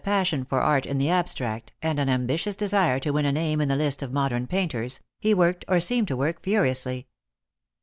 [0.03, 3.61] 23 passion for art in the abstract, and an ambitions desire to win a name
[3.61, 7.05] in the list of modern painters, he worked, or seemed to work, furiously.